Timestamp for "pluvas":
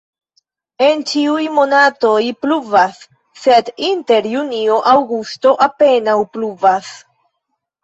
2.45-2.97, 6.35-6.93